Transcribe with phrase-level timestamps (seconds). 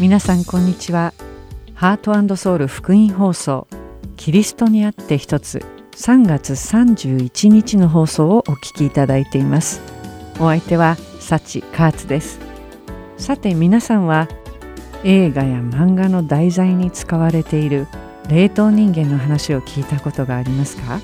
[0.00, 1.12] 皆さんこんにちは。
[1.74, 3.66] ハートソウル福音放送
[4.16, 5.62] キリストにあって一つ
[5.92, 9.82] 3月31日の放送をお聞きいただいています。
[10.36, 12.40] お相手はサチカーツです。
[13.18, 14.26] さて皆さんは
[15.04, 17.86] 映画や漫画の題材に使われている
[18.30, 20.98] 冷凍人間の話を聞いたことがありますか？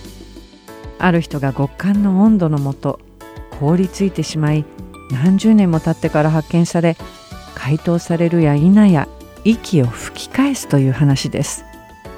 [0.99, 2.99] ある人が極寒の温度のもと
[3.61, 4.65] 凍りついてしまい
[5.11, 6.97] 何十年も経ってから発見され
[7.57, 9.09] 解凍されるや否や
[9.43, 11.65] 息を吹き返すという話です。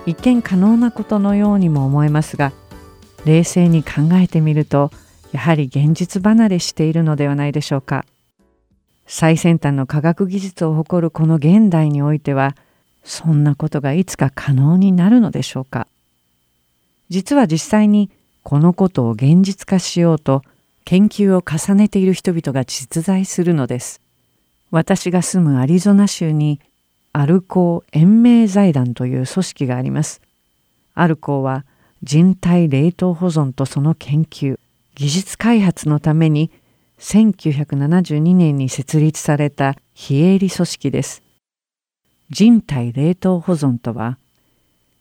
[0.04, 2.52] 一見可能なことのようにも思えますが
[3.24, 4.90] 冷静に考えてみると
[5.32, 8.04] やはり現実離れしているのではないでしょうか。
[9.06, 12.56] 最先端の科学技術を誇るこの現代においては
[13.04, 15.86] そんなことがいつか可能になるのでしょうか。
[17.08, 18.10] 実は実際に
[18.42, 20.42] このことを現実化しようと
[20.84, 24.00] 研究を重ねている人々が実在するのです。
[24.70, 26.60] 私が住むアリゾナ州に
[27.12, 30.20] アルコー延命財団という組織があります。
[30.94, 31.64] アルコーは
[32.02, 34.58] 人体冷凍保存とその研究、
[34.94, 36.50] 技術開発のために
[36.98, 41.22] 1972年に設立された非営利組織です。
[42.30, 44.18] 人体冷凍保存とは、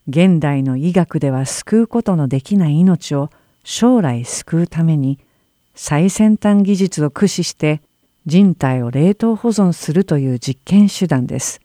[0.08, 3.30] 現代の医学では救うことのできない命を
[3.66, 5.20] 将来救うために
[5.76, 7.82] 最先端技術を駆使して
[8.28, 11.62] 人体を冷凍保存するという実験手段です。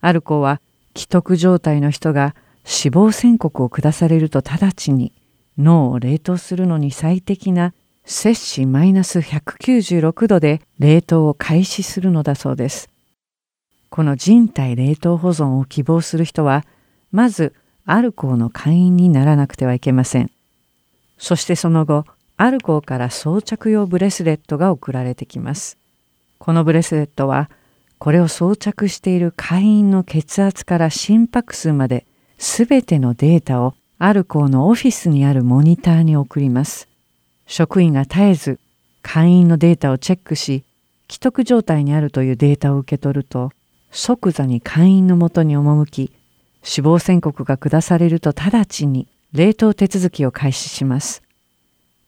[0.00, 0.60] アルコは
[0.96, 5.12] 既得状態の人が死亡宣告を下されると直ちに
[5.56, 12.90] 脳を冷凍するのに最適な摂氏マイナス196度で冷凍を開始するのだそうです。
[13.88, 16.64] この人体冷凍保存を希望する人は
[17.12, 17.54] まず
[17.86, 20.30] アルコーの会員にならなくてはいけません。
[21.18, 22.04] そしてその後
[22.36, 25.79] アルコーから装着用ブレスレットが送られてきます。
[26.40, 27.50] このブレスレットは
[27.98, 32.06] これを装着している会員の血圧から心拍数まで
[32.38, 36.88] 全てのデータをある校のオフィスにあるモニターに送ります。
[37.46, 38.58] 職員が絶えず
[39.02, 40.64] 会員のデータをチェックし
[41.10, 43.52] 既得状態にあるというデータを受け取ると
[43.90, 46.10] 即座に会員のもとに赴き
[46.62, 51.22] 死亡宣告が下されると直ちに冷凍手続きを開始します。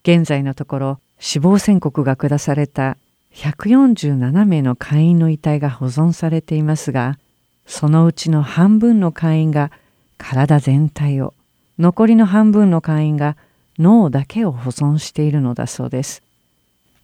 [0.05, 2.97] 現在のところ死亡宣告が下された
[3.35, 7.19] 147名の会員の遺体が保存されていますが
[7.67, 9.71] そのうちの半分の会員が
[10.19, 11.35] 体全体を
[11.79, 13.37] 残りの半分の会員が
[13.79, 16.23] 脳だけを保存しているのだそうです。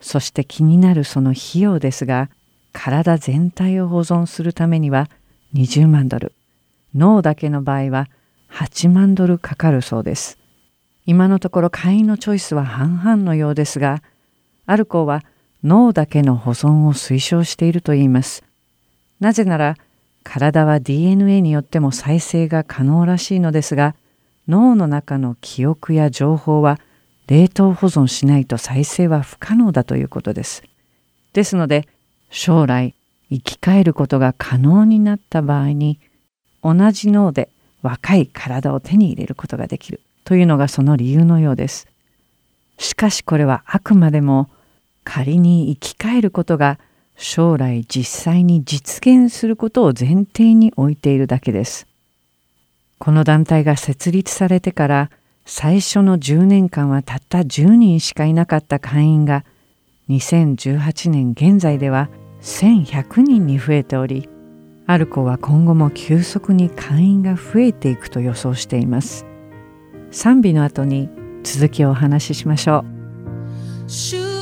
[0.00, 2.31] そして気になるその費用ですが
[2.72, 5.09] 体全体を保存するためには
[5.55, 6.33] 20万ドル
[6.95, 8.09] 脳だけの場合は
[8.53, 10.39] 8万ドルかかるそうです。
[11.06, 14.03] 今のところ会員のチョイスは半々のようですが
[14.66, 15.25] アルコーは
[15.65, 18.45] 脳だけの保存を推奨しているといいます。
[19.21, 19.77] なぜなら
[20.23, 23.95] 体は DNA によっても再生が可能らしいのですが
[24.47, 26.79] 脳の中の記憶や情報は
[27.27, 30.63] 冷凍保存しないと再生は不可能だということです。
[31.33, 31.89] ですので
[32.31, 32.95] 将来
[33.31, 35.99] 生き返ることが可能になった場合に
[36.63, 37.51] 同じ脳で
[37.83, 41.87] 若い体を手に入れることができるというのがその理由のようです。
[42.79, 44.49] しかしこれはあくまでも
[45.11, 46.79] 仮に生き返ることが
[47.17, 51.87] 将来実際に実現することを前提に置いているだけです。
[52.99, 55.11] この団体が設立されてから
[55.47, 59.47] 最初の10年間はたった10人しかいなかった会員が
[60.11, 62.11] 2018年現在では
[62.43, 64.29] 1100人に増えており
[64.87, 69.25] アルコは今後も急速に会員が増えていくと予想しています。
[70.11, 71.09] 賛美の後に
[71.45, 72.85] 続きをお話ししましょ
[73.87, 74.38] う。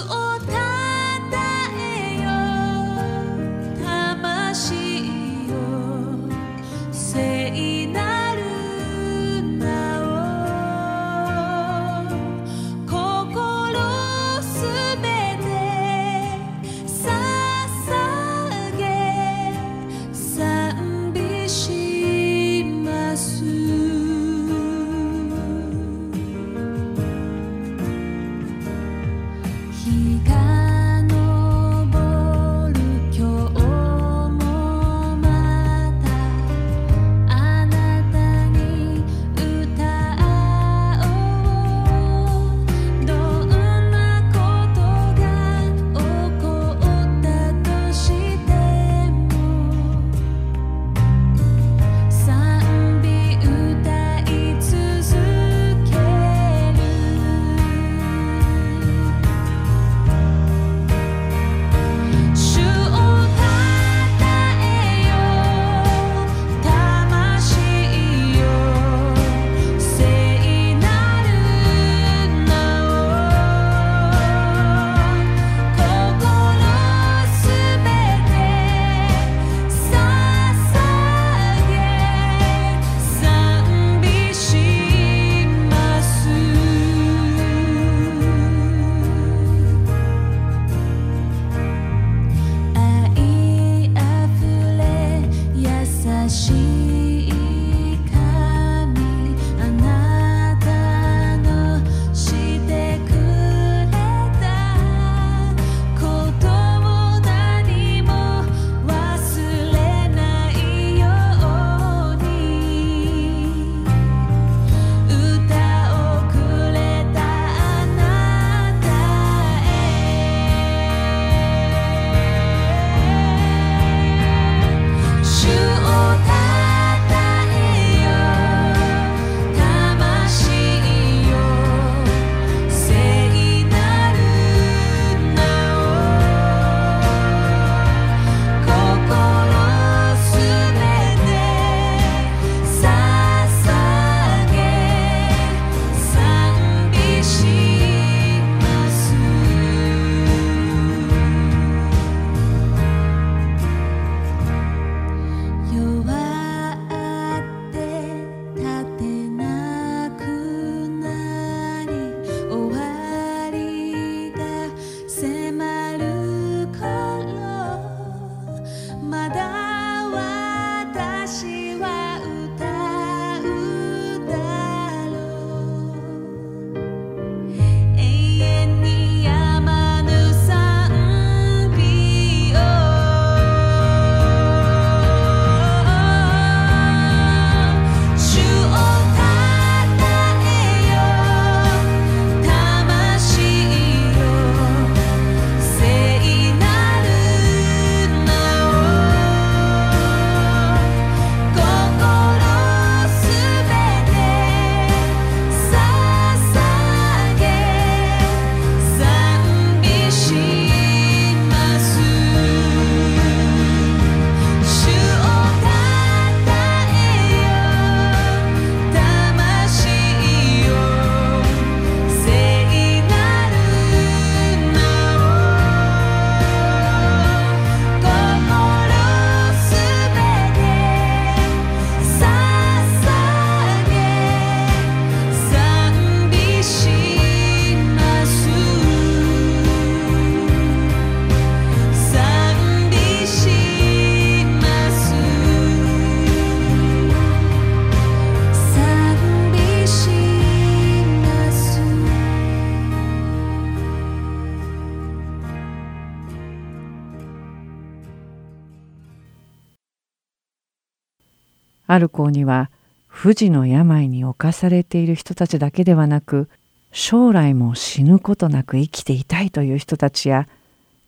[261.97, 262.71] ある校には
[263.09, 266.49] 不治の病に侵されている人たちだけではなく
[266.93, 270.47] 将来も死ぬことなく生きていたいという人たちや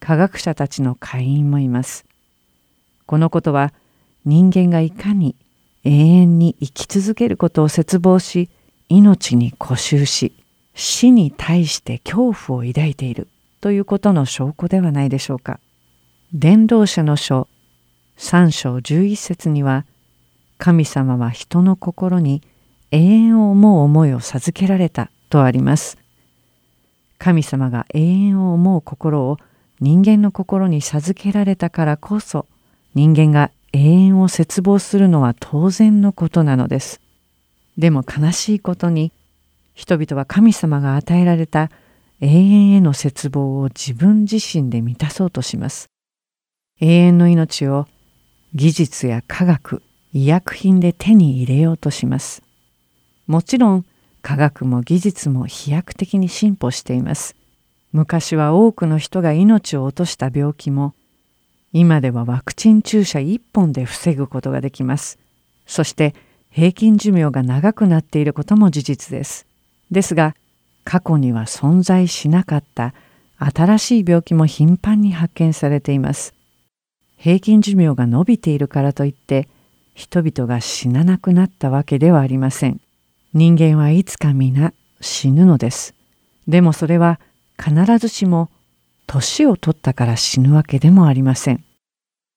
[0.00, 2.06] 科学者たちの会員もいます。
[3.06, 3.72] このことは
[4.24, 5.36] 人間がいかに
[5.84, 8.50] 永遠に生き続けることを絶望し
[8.88, 10.32] 命に固執し
[10.74, 13.28] 死に対して恐怖を抱いている
[13.60, 15.60] ということの証拠ではないでしょうか。
[16.32, 17.48] 伝道者の書
[18.16, 19.84] 3章11節には
[20.58, 22.42] 神様は人の心に
[22.90, 25.98] 永遠を思う思いを授けられたとあります。
[27.18, 29.38] 神様が永遠を思う心を
[29.80, 32.46] 人間の心に授けられたからこそ
[32.94, 37.00] 人間が永遠を絶望するのは当然のことなのです。
[37.76, 39.12] でも悲しいことに
[39.74, 41.70] 人々は神様が与えられた
[42.20, 45.86] 永遠への絶望を自分自身で満たそうとします。
[46.80, 47.86] 永遠の命を
[48.54, 52.42] 技術や科学、医薬品で手に入れようとします。
[53.26, 53.84] もちろん
[54.22, 57.36] 科学も技術も飛躍的に進歩しています。
[57.92, 60.94] 昔は多くの人が命を落とした病気も
[61.72, 65.18] 今ではワクチン注射1本で防ぐことができます。
[65.66, 66.14] そして
[66.50, 69.46] 平均寿命が長くなっていることも事実です。
[69.90, 70.34] ですが
[70.84, 72.94] 過去には存在しなかった
[73.38, 76.34] 新しい病気も頻繁に発見されています。
[77.18, 79.48] 平均寿命が伸びているからといって
[79.98, 82.80] 人々が死ななくなったわけではありません。
[83.34, 85.92] 人間はいつか皆死ぬのです。
[86.46, 87.18] でもそれは
[87.60, 88.48] 必ずしも
[89.08, 91.64] 年を取ったから死ぬわけでもありません。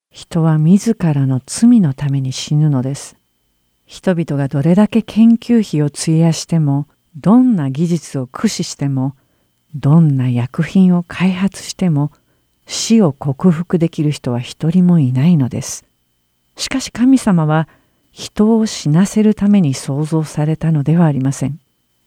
[0.10, 3.16] 人は自らの罪のために死ぬのです。
[3.86, 9.16] 人々がどれだけ研究費を費やしてもどんな技術を駆使しても
[9.76, 12.12] どんな薬品を開発しても
[12.66, 15.86] 死を克服できる人は一人もいないのです。
[16.62, 17.68] しかし神様は
[18.12, 21.60] 人を死なせるために創造されたのではありません。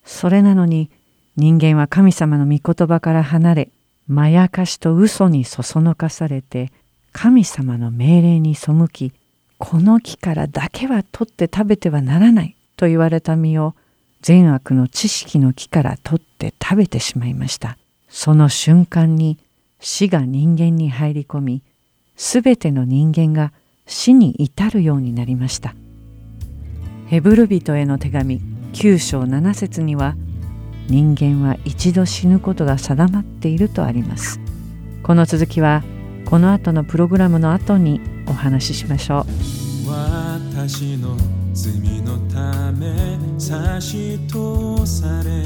[0.05, 0.91] それなのに
[1.37, 3.71] 人間は神様の御言葉から離れ
[4.07, 6.71] まやかしと嘘にそそのかされて
[7.13, 9.13] 神様の命令に背き
[9.59, 13.75] この木からだけは取って食べてはならないと言われた実を
[14.21, 17.77] 善悪の知識の木から取って食べてしまいました。
[18.09, 19.37] その瞬間に
[19.81, 21.63] 死が人間に入り込み、
[22.15, 23.53] すべての人間が
[23.87, 25.75] 死に至るようになりました。
[27.07, 28.41] ヘブル人への手紙
[28.73, 30.17] 9章7節には、
[30.89, 34.41] 人間は一度死ぬことが定まっているとあります。
[35.03, 35.83] この続きは、
[36.25, 39.55] この後のプログラムの後にお話ししましょう。
[39.87, 41.17] 私の
[41.53, 45.45] 罪のため差し通され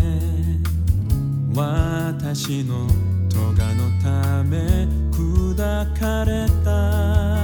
[1.54, 2.86] 私の
[3.28, 7.37] 咎のため砕かれた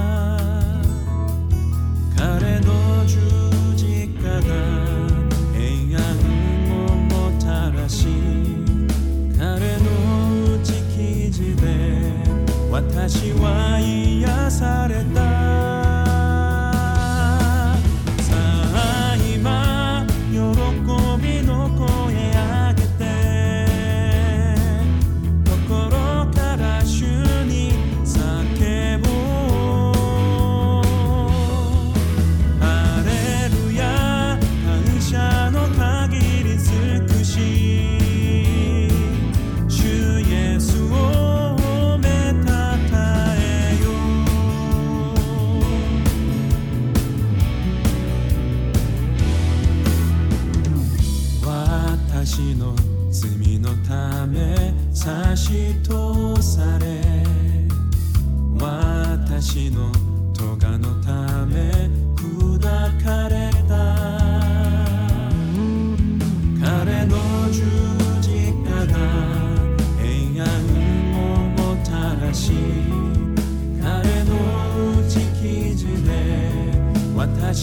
[7.89, 8.07] し
[9.37, 12.11] 彼の打ち記事で
[12.71, 15.74] 私は癒された。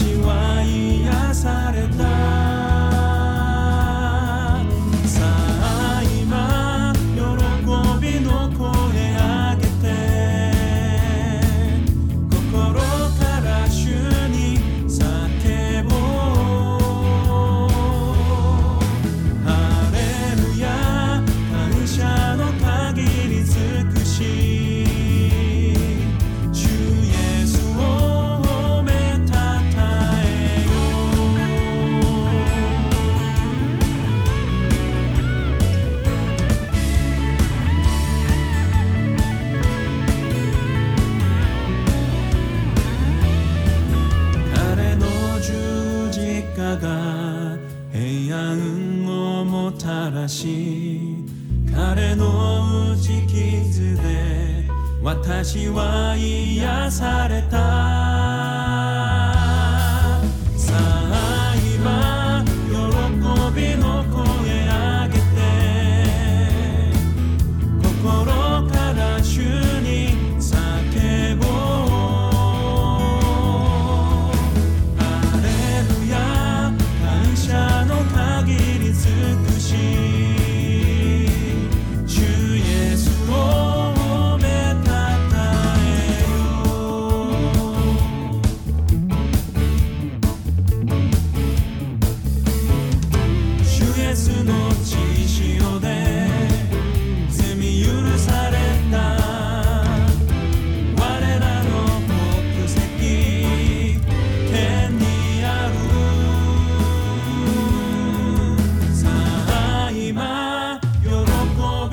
[0.03, 0.52] 希望。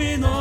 [0.00, 0.39] be no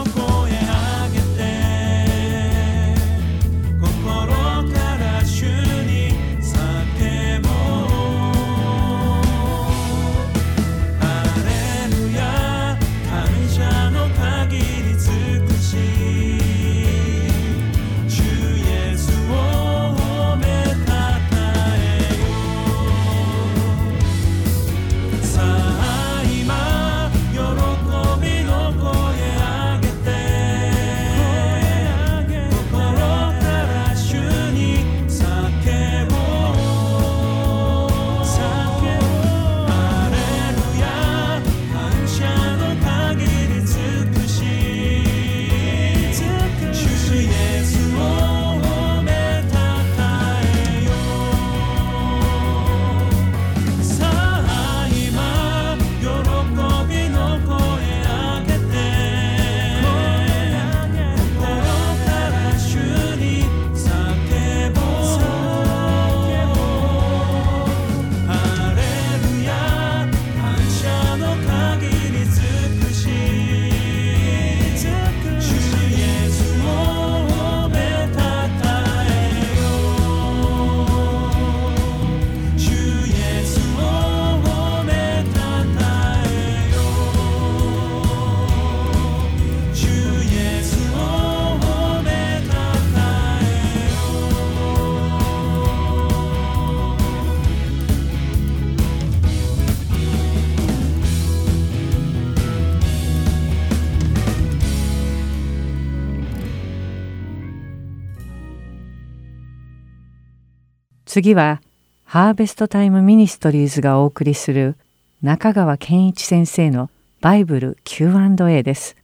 [111.11, 111.59] 次は
[112.03, 114.75] Harvest Time Ministries がお送りする
[115.23, 118.95] 中川健一先生のバイブル Q&A です。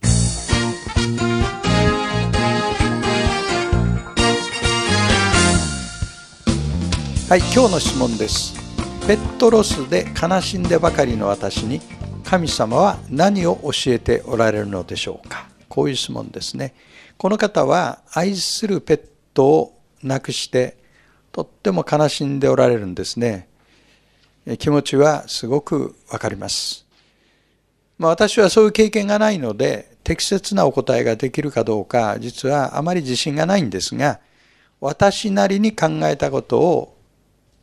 [7.28, 8.54] はい、今日の質問です。
[9.08, 11.82] ペットロスで悲しんでばかりの私に
[12.24, 15.48] 神様は何を教えておられるのでしょうか？
[15.68, 16.76] こういう質問ですね。
[17.18, 19.02] この方は愛するペッ
[19.34, 20.85] トを亡くして
[21.36, 23.50] とっても悲しんでおられるんですね。
[24.58, 26.86] 気持ちはすごくわかります。
[27.98, 34.22] まあ、私はそういう経験がないので、適切なお答えができるかどうか、実はあまり自信がないんですが、
[34.80, 36.98] 私なりに考えたことを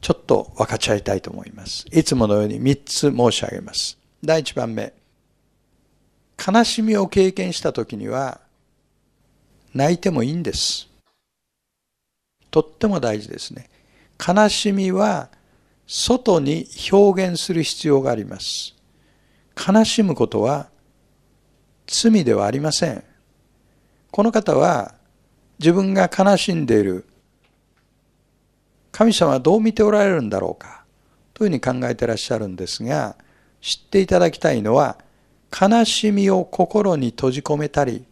[0.03, 1.87] ちょっと分かち合いたいと思います。
[1.90, 3.97] いつものように3つ申し上げます。
[4.23, 4.92] 第1番目。
[6.47, 8.42] 悲しみを経験した時には、
[9.73, 10.91] 泣いてもいいんです。
[12.53, 13.69] とっても大事ですね。
[14.25, 15.31] 悲しみは
[15.87, 18.77] 外に表現する必要があります。
[19.57, 20.69] 悲しむことは
[21.87, 23.03] 罪ではありません。
[24.11, 24.95] この方は
[25.59, 27.07] 自分が悲しんでいる
[28.93, 30.85] 神様はどう見ておられるんだろうか
[31.33, 33.17] というふうに考えていらっしゃるんですが
[33.62, 34.99] 知っていただきたいのは
[35.51, 38.05] 悲しみを心に閉じ込めたり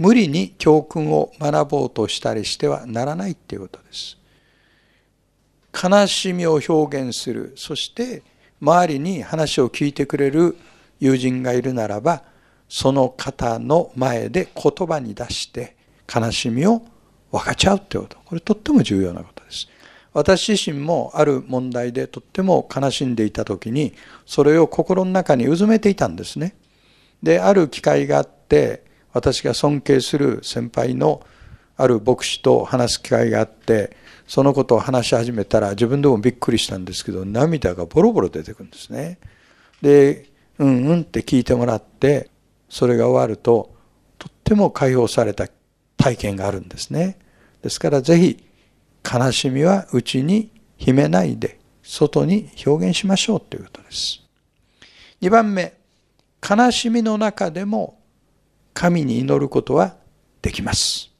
[0.00, 4.16] 無理に教訓を学ぼうとしたりしてはならないっていうことです。
[5.74, 7.52] 悲しみを表現する。
[7.54, 8.22] そして
[8.62, 10.56] 周りに話を聞いてくれる
[11.00, 12.22] 友人がいるならば、
[12.66, 15.76] その方の前で言葉に出して
[16.10, 16.80] 悲しみを
[17.30, 18.16] 分かち合うってこと。
[18.24, 19.68] これとっても重要なことです。
[20.14, 23.92] 私自身もある問題でとっても悲しんでいた時に、
[24.24, 26.54] それを心の中にうずめていたんですね。
[27.22, 31.24] で、ある機会があって、私が尊敬する先輩の
[31.76, 33.96] ある牧師と話す機会があって
[34.26, 39.18] そのことを話し始めたら自分でもびっくりしたんですけど涙がボロボロ出てくるんですね。
[39.82, 42.30] でうんうんって聞いてもらって
[42.68, 43.74] それが終わると
[44.18, 45.48] とっても解放された
[45.96, 47.18] 体験があるんですね
[47.62, 48.44] ですからぜひ
[49.02, 54.22] 悲しみはうちに秘めないで外に表現しましょうということです
[55.22, 55.74] 2番目
[56.48, 57.99] 悲しみの中でも
[58.74, 59.96] 神に祈ることは
[60.42, 61.10] できます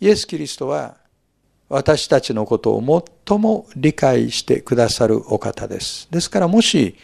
[0.00, 0.96] イエス・キリストは
[1.68, 6.06] 私たちのことを最も理解してくださるお方です。
[6.10, 6.96] ですからもし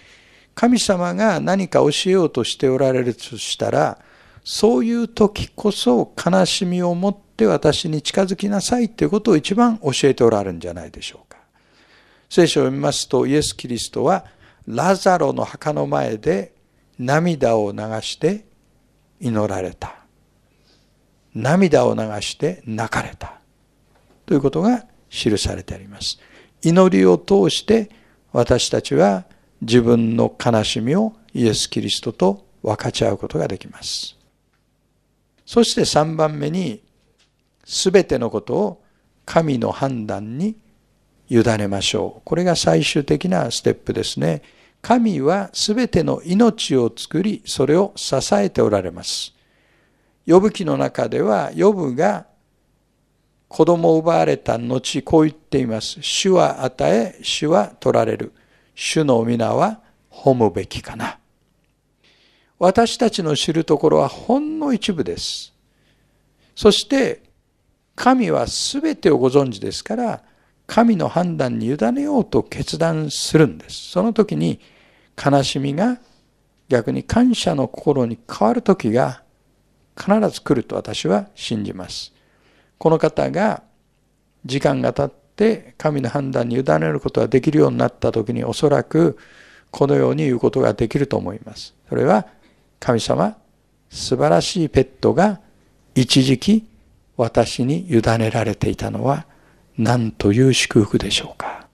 [0.54, 3.98] 神様が何か教えようとしておられるとしたら、
[4.44, 11.38] そういう時こそ悲しみを持って私に近づきなさいということを一番教えておられるんじゃないでしょうか。
[12.28, 14.26] 聖書を読みますとイエス・キリストは
[14.66, 16.52] ラザロの墓の前で
[16.98, 18.47] 涙を流して
[19.20, 19.96] 祈られた。
[21.34, 23.40] 涙を流して泣かれた。
[24.26, 26.18] ということが記されてあります。
[26.62, 27.90] 祈りを通して
[28.32, 29.24] 私たちは
[29.60, 34.16] 自分の悲しみをイエス・キリストと分かち合うことができます。
[35.46, 36.82] そして3番目に、
[37.64, 38.82] すべてのことを
[39.24, 40.56] 神の判断に
[41.30, 42.22] 委ねましょう。
[42.24, 44.42] これが最終的なステップですね。
[44.80, 49.34] 神はすべての命を作り、それを支えておられます。
[50.26, 52.26] 呼ぶ記の中では、呼ぶが
[53.48, 56.02] 子供を奪われた後、こう言っています。
[56.02, 58.32] 主は与え、主は取られる。
[58.74, 61.18] 主の皆は褒むべきかな。
[62.58, 65.52] 私たちの知るところはほんの一部です。
[66.54, 67.22] そして、
[67.96, 70.22] 神は全てをご存知ですから、
[70.68, 73.90] 神の判断に委ねようと決断するんです。
[73.90, 74.60] その時に
[75.16, 75.98] 悲しみが
[76.68, 79.22] 逆に感謝の心に変わる時が
[79.98, 82.12] 必ず来ると私は信じます。
[82.76, 83.62] この方が
[84.44, 89.16] 時間が経って神の判断に委ねることができるようになった時におそらく
[89.70, 91.74] このように言うことができると思います。
[91.88, 92.26] それは
[92.78, 93.38] 神様
[93.88, 95.40] 素晴らしいペットが
[95.94, 96.68] 一時期
[97.16, 99.24] 私に委ねられていたのは
[99.78, 101.68] 何という祝福でしょうか。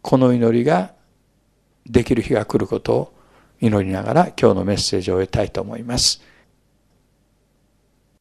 [0.00, 0.92] この祈りが
[1.86, 3.12] できる日が来ることを
[3.60, 6.22] 祈りながら今日のメッセージを終えたいと思います。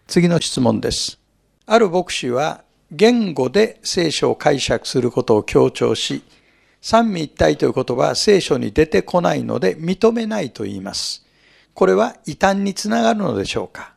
[0.08, 1.20] 次の質問です。
[1.68, 6.24] ある牧師は言語で聖書を解釈することを強調し、
[6.82, 11.24] 三位一体という言葉は聖書に出てこないので認めないと言います。
[11.76, 13.94] これは異端につながるのでしょうか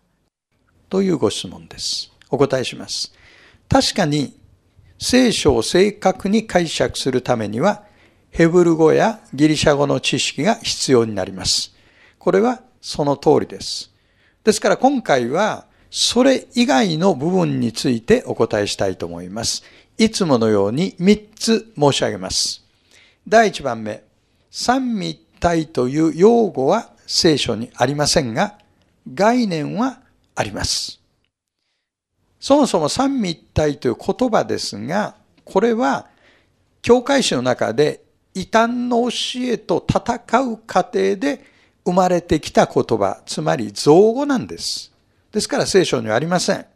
[0.91, 2.13] というご質問です。
[2.29, 3.15] お答えします。
[3.71, 4.37] 確かに
[4.99, 7.85] 聖書を正確に解釈するためには
[8.31, 11.75] ヘブル語やギリシャ語の知識が必要になります。
[12.19, 13.93] これはその通りです。
[14.43, 19.63] ですから今回はそれ以外の部分についてお答えしたいと思います。
[19.97, 22.65] いつものように3つ申し上げます。
[23.29, 24.03] 第1番目、
[24.51, 28.59] 三位一体という用語は聖書にありませんが、
[29.13, 30.01] 概念は
[30.35, 31.04] あります。
[32.45, 35.15] そもそも三位一体という言葉ですが、
[35.47, 36.09] これは
[36.83, 38.05] 教会史の中で
[38.35, 41.43] 異端の教えと戦う過程で
[41.87, 44.93] 生まれてきた言葉、つまり造語なんです。
[45.33, 46.67] ですから聖書にはありません。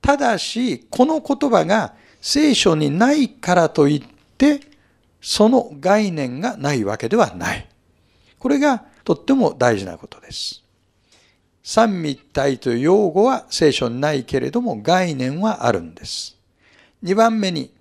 [0.00, 4.02] ただし、この言葉が聖書にないからといっ
[4.36, 4.60] て、
[5.20, 7.68] その概念がないわけではない。
[8.38, 10.62] これがとっても大事なことです。
[11.62, 16.36] 三位一体という用語は聖書にないけれども概念はあるんです。
[17.02, 17.72] 二番目に、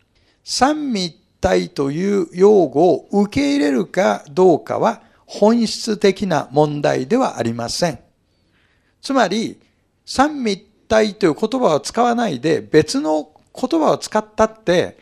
[0.43, 7.99] 三位一体という用語を受け入れるかどうかは本質的な問題ではありません。
[9.01, 9.59] つまり、
[10.05, 14.97] 三位一体という言葉を使わないで別の言葉を使ったって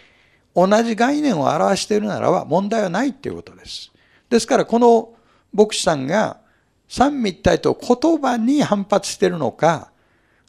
[0.56, 3.92] 同じ概念を表しているならば問題はないっていうことです。
[4.30, 5.14] ですからこの
[5.54, 6.38] 牧師さんが
[6.88, 9.92] 三位一体と言葉に反発しているのか、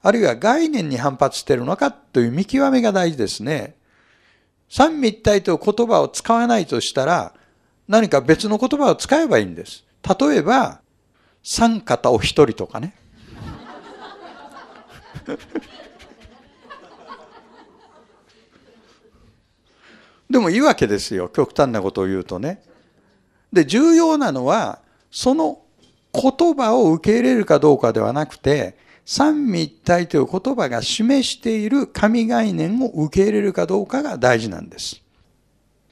[0.03, 3.77] あるいは概念に反発しているのかという見極めが大事ですね。
[4.69, 7.35] 三位一体という言葉を使わないとしたら
[7.89, 9.85] 何か別の言葉を使えばいいんです。
[10.19, 10.81] 例えば、
[11.43, 12.95] 三方お一人とかね。
[20.29, 22.63] でもいいわけですよ極端なことを言うとね。
[23.53, 25.63] で重要なのはその
[26.21, 35.03] 言葉を受け入れるかどうかではなくて三位一体という言葉が示している神概念を受け入れるかどうかが大事なんです。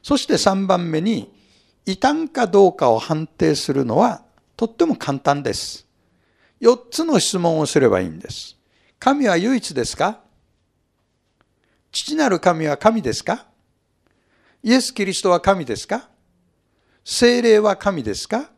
[0.02, 1.32] そして3番目に
[1.86, 4.22] 異端かどうかを判定するのは
[4.56, 5.86] とっても簡単です。
[6.60, 8.56] 4つの質問をすればいいんです。
[8.98, 10.20] 神は唯一ですか？
[11.92, 13.46] 父なる神は神ですか？
[14.62, 16.08] イエス・キリストは神ですか？
[17.04, 18.50] 精霊は神ですか？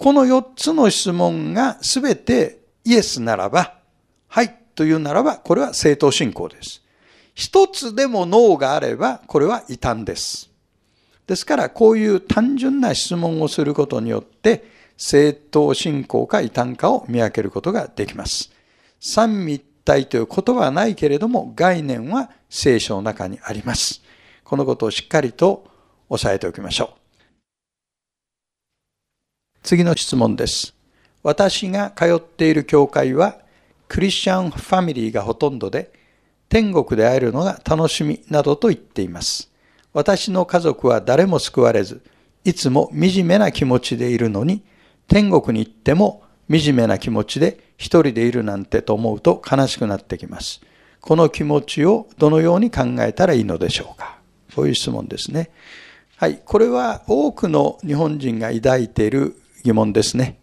[0.00, 3.74] この4つの質問が全てイエスならば、
[4.28, 6.82] はいというならば、これは正当信仰です。
[7.34, 10.48] 一つでも脳があれば、これは異端です。
[11.26, 14.64] ですから、こういう単純な質問をすることによって、
[14.96, 18.50] 正当信仰か異端かを見分けることができます。
[19.00, 24.00] 三位一体という言葉はないけれども、概念は聖書の中にあります。
[24.44, 25.66] このことをしっかりと
[26.08, 26.99] 押さえておきましょう。
[29.62, 30.74] 次の質問です。
[31.22, 33.38] 私が通っている教会は、
[33.88, 35.92] クリスチャンファミリーがほとんどで、
[36.48, 39.50] 天国で会えるのが楽しみなどと言っています。
[39.92, 42.02] 私の家族は誰も救われず、
[42.44, 44.62] いつも惨めな気持ちでいるのに、
[45.08, 50.60] 天国に行っても惨めな気持ちで一人でいるなんてと思うと悲しくなってきます。
[51.00, 54.18] この気持ちをどのように考えたらいいのでしょうか？
[54.54, 55.50] こういう質問ですね。
[56.16, 56.40] はい。
[56.44, 60.40] これは多くの日本人が抱いている疑問ですね。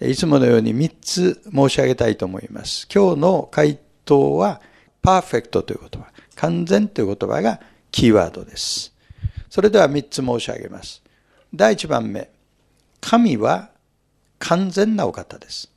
[0.00, 2.86] いつものように3つ申し上げたいと思います。
[2.92, 4.60] 今日の回答は、
[5.02, 8.92] パーフェクトという言葉、完全という言葉がキーワードです。
[9.48, 11.02] それでは3つ申し上げます。
[11.54, 12.28] 第1番目、
[13.00, 13.70] 神は
[14.38, 15.70] 完全なお方です。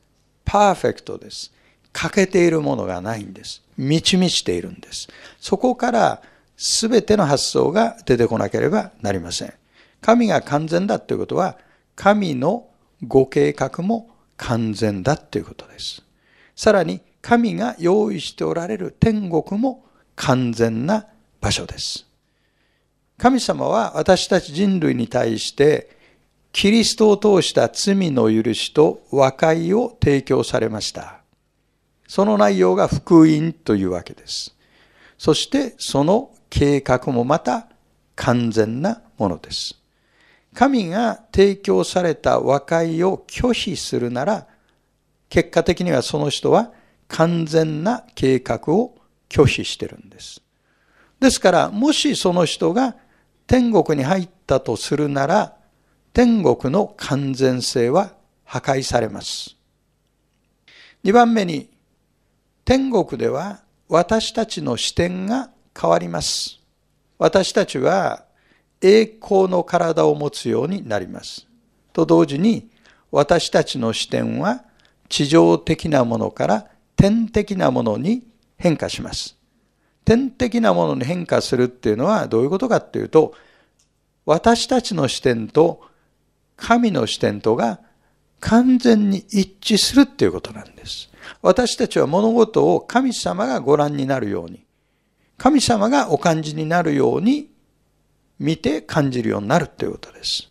[0.43, 1.53] パーフェクトです。
[1.93, 3.63] 欠けているものがないんです。
[3.77, 5.07] 満ち満ちているんです。
[5.39, 6.21] そこから
[6.57, 9.53] 全ての発想が出てこなければなりません。
[10.01, 11.57] 神が完全だということは、
[11.99, 12.69] 神の
[13.05, 16.01] ご計画も完全だということです。
[16.55, 19.83] さらに、神が用意しておられる天国も
[20.15, 21.07] 完全な
[21.41, 22.07] 場所です。
[23.17, 25.89] 神様は私たち人類に対して
[26.53, 31.19] キリストを通した罪の許しと和解を提供されました。
[32.07, 34.55] その内容が福音というわけです。
[35.17, 37.67] そしてその計画もまた
[38.15, 39.78] 完全なものです。
[40.53, 44.47] 神が提供された和解を拒否するなら、
[45.29, 46.71] 結果的にはその人は
[47.07, 48.95] 完全な計画を
[49.29, 50.41] 拒否してるんです。
[51.19, 52.95] ですから、もしその人が
[53.45, 55.55] 天国に入ったとするなら、
[56.13, 59.55] 天国の完全性は破壊されます。
[61.03, 61.69] 二番目に、
[62.65, 66.59] 天国では私たちの視点が変わります。
[67.17, 68.25] 私たちは
[68.81, 71.47] 栄光の体を持つようになります。
[71.93, 72.69] と同時に
[73.11, 74.63] 私たちの視点は
[75.09, 78.23] 地上的なものから天的なものに
[78.57, 79.35] 変化します。
[80.05, 83.33] 天的なものに変化するっていうのはどういうことかっていうと、
[84.25, 85.81] 私たちの視点と
[86.55, 87.79] 神の視点とが
[88.39, 91.09] 完全に一致するっていうことなんです。
[91.41, 94.63] 私たちは物事を神様がご覧になるように、
[95.37, 97.49] 神様がお感じになるように
[98.39, 100.49] 見て感じるようになるっていうことです。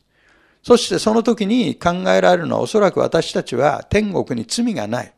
[0.62, 5.12] そしてその時に考えられるのはおそらく私たちは天国に罪がない。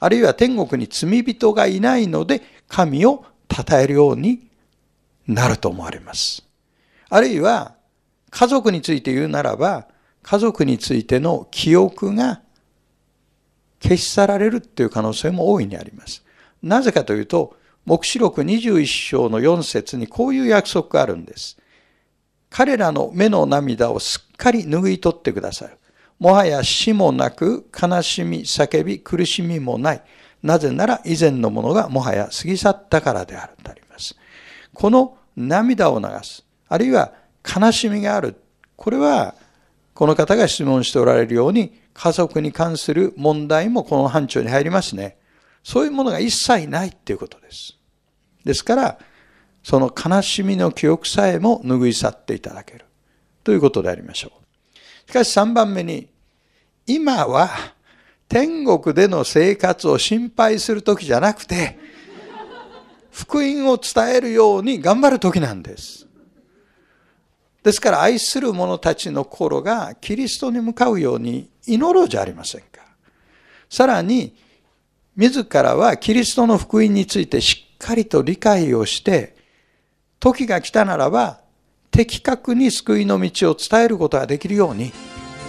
[0.00, 4.48] あるいは天国に罪人がいないので神を称えるように
[5.26, 6.42] なると思われます。
[7.08, 7.74] あるいは
[8.30, 9.86] 家族について言うならば
[10.22, 12.40] 家族についての記憶が
[13.82, 16.24] 消し去られるっていう可能性も大いにあります。
[16.62, 21.56] なぜかというと、目視録21章の4節にこういう約束があるんです。
[22.50, 25.70] 彼らの目の涙をすっかり拭い取ってください。
[26.18, 30.02] もはや死もなく、悲しみ、叫び、苦しみもない。
[30.42, 34.16] なぜなら以前のものがもはや過ぎ去ったからであるとあります。
[34.74, 37.12] この涙を流す、あるいは
[37.44, 38.36] 悲しみがある。
[38.76, 39.34] これは、
[39.94, 45.18] この方が質問しておられるように、家族に関する問題もこの範疇に入りますね。
[45.62, 47.76] そういうものが一切ないっていうことです。
[48.44, 48.98] ですから、
[49.62, 52.84] その悲しみの記憶さえも拭い去っていただける。
[53.44, 55.10] ということでありましょう。
[55.10, 56.08] しかし3番目に、
[56.86, 57.50] 今は
[58.28, 61.78] 天国での生活を心配する時じゃなくて、
[63.10, 66.06] 福音を伝えるように頑張る時なんです。
[67.62, 72.80] ですから愛する者たちの心がキリストに向かうように祈ろうじゃありませんか。
[73.68, 74.34] さらに、
[75.16, 79.39] 自らはキリストの福音についてしっかりと理解をして、
[80.20, 81.40] 時が来たならば
[81.90, 84.92] 的確に救いの道を伝えることができるように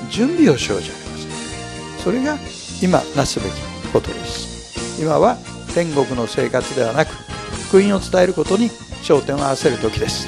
[0.09, 1.29] 準備をしようじゃありません
[1.97, 2.37] かそれが
[2.81, 5.01] 今なすべきことです。
[5.01, 5.37] 今は
[5.73, 7.09] 天国の生活ではなく
[7.67, 8.69] 福音を伝えることに
[9.03, 10.27] 焦点を合わせる時です。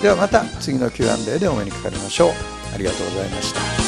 [0.00, 2.30] ではまた次の Q&A でお目にかかりましょう。
[2.74, 3.87] ありがとうございました。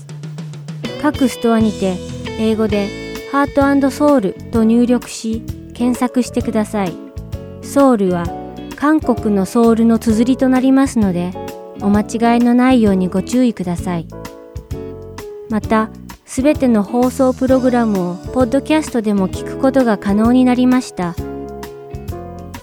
[1.01, 1.97] 各ストアにて
[2.39, 2.87] 英語で
[3.31, 5.41] ハートソウルと入力し
[5.73, 6.93] 検索してください。
[7.61, 8.25] ソウルは
[8.75, 11.31] 韓国のソウルの綴りとなりますので
[11.81, 14.07] お間違いのないようにご注意ください。
[15.49, 15.89] また
[16.25, 21.15] すべての放送プログラムをポッドキャストでも聞くことが可能になりました。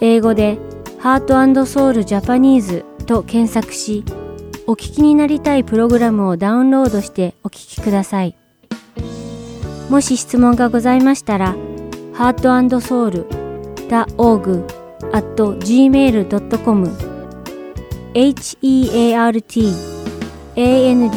[0.01, 0.59] 英語で
[0.99, 4.05] ハートソウルジャパニーズと検索し
[4.69, 8.37] お聞きになりたいプログラムをダウンロードしてお聞きください。
[9.89, 11.57] もし質問がございましたら、
[12.13, 14.67] heartandsoul.org
[15.13, 16.85] at gmail.com
[19.15, 19.43] heart
[20.55, 21.11] and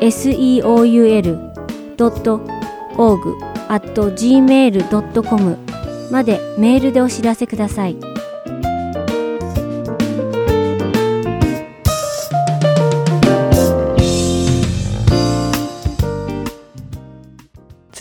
[0.00, 1.36] seoul.org
[3.68, 5.56] at gmail.com
[6.12, 8.15] までメールでお知らせください。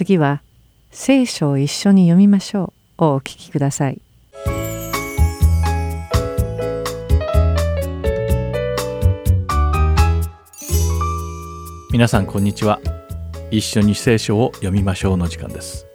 [0.05, 0.43] 次は
[0.91, 3.99] 聖書を一緒に読みましょうをお聞きください。
[11.91, 12.79] 皆さんこんにちは。
[13.49, 15.87] 一緒に聖書を読みましょうの時間です。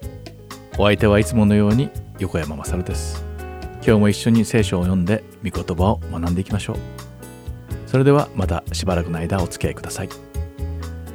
[0.76, 3.24] お相手はいつものように横山まさるです。
[3.74, 6.76] 今日も一緒に聖書を読んで御言葉を学んでいきましょう。
[7.86, 10.08] それではまたしばらくの間お付き合いください。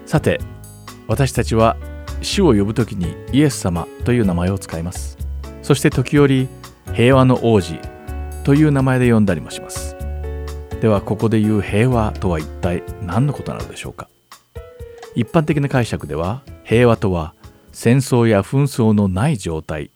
[0.05, 0.39] さて
[1.07, 1.75] 私たちは
[2.21, 5.17] 主を呼ぶ時にイエス様という名前を使います。
[5.61, 6.47] そして時折
[6.93, 7.79] 平和の王子
[8.43, 9.95] という名前で呼んだりもします。
[10.81, 14.09] ではここで言う平和とは一体何のことなのでしょうか。
[15.15, 17.33] 一般的な解釈では平和とは
[17.71, 19.91] 戦争や紛争のない状態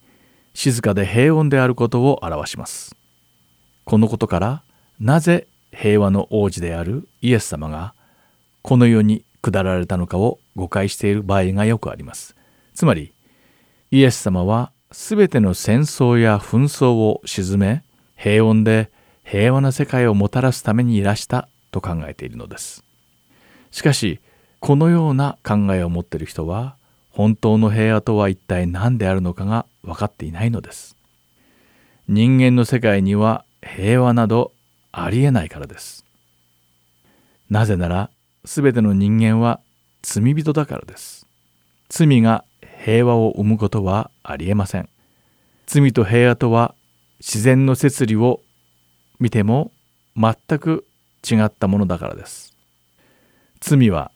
[0.53, 2.95] 静かで平穏であることを表します。
[3.86, 4.63] このことから
[4.99, 7.93] なぜ平和の王子であるイエス様が
[8.62, 12.36] この世に下られたのかを誤解している場合がよくあります。
[12.74, 13.13] つまり、
[13.91, 17.84] イエス様はすべての戦争や紛争を鎮め、
[18.15, 18.91] 平穏で
[19.24, 22.84] 平和な世界をもたらすためにいらしたと考えているのです。
[23.72, 24.19] しかし、
[24.60, 26.76] このような考えを持っている人は、
[27.12, 30.95] 本当の平和とは一体何であるのかが分かっていないのです。
[32.08, 34.52] 人間の世界には平和など
[34.91, 36.06] ありえないからです。
[37.50, 38.10] なぜなら
[38.45, 39.60] すべての人間は
[40.01, 41.27] 罪人だからです。
[41.89, 42.45] 罪が
[42.83, 44.89] 平和を生むことはありえません。
[45.67, 46.75] 罪と平和とは
[47.19, 48.41] 自然の摂理を
[49.19, 49.71] 見ても
[50.15, 50.85] 全く
[51.29, 52.55] 違ったものだからです。
[53.59, 54.12] 罪は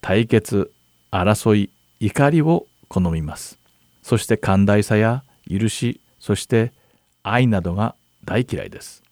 [0.00, 0.72] 対決、
[1.10, 3.58] 争い、怒りを好みます。
[4.02, 6.72] そして寛大さや許し、そして
[7.22, 9.02] 愛などが大嫌いです。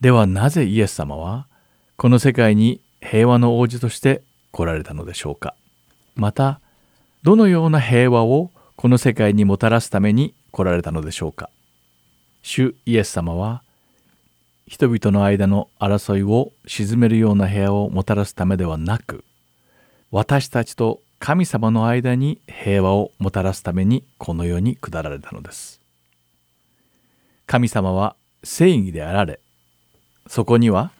[0.00, 1.46] ではなぜイエス様は
[1.96, 4.22] この世界に平和の王子として
[4.54, 5.56] 来られたのでしょうか。
[6.14, 6.60] また
[7.24, 11.50] どのような平和をこの世界にもたらすために来られたのでしょうか。
[12.42, 13.64] 主イエス様は
[14.68, 19.24] 人々の間の争いを鎮めるような平和をもたらすためではなく
[20.10, 25.80] 私たちと神様の間に平和をもたらすためにこの世に下られたのです。
[27.46, 28.14] 神様は
[28.44, 29.40] 正義であられ
[30.28, 30.92] そこには